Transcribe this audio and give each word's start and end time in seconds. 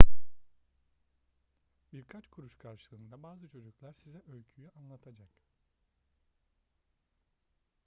birkaç 1.93 2.27
kuruş 2.27 2.55
karşılığında 2.55 3.23
bazı 3.23 3.47
çocuklar 3.49 3.93
size 4.03 4.21
öyküyü 4.31 4.69
anlatacak 4.69 5.29